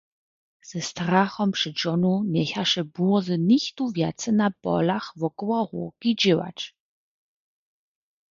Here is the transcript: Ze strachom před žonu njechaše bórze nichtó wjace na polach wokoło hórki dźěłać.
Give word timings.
Ze 0.69 0.79
strachom 0.89 1.51
před 1.51 1.73
žonu 1.81 2.13
njechaše 2.35 2.81
bórze 2.97 3.35
nichtó 3.51 3.83
wjace 3.95 4.29
na 4.41 4.47
polach 4.63 5.07
wokoło 5.19 5.59
hórki 5.69 6.09
dźěłać. 6.21 6.57